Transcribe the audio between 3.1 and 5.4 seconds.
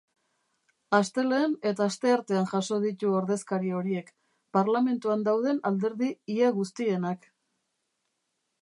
ordezkari horiek, parlamentuan